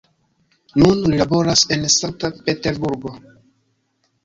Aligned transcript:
Nun 0.83 1.03
li 1.11 1.19
laboras 1.19 1.63
en 1.77 1.85
Sankt-Peterburgo. 1.97 3.15